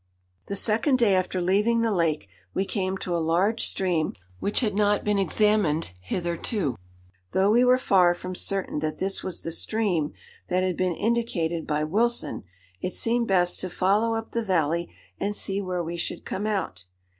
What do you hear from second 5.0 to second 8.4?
been examined hitherto. Though we were far from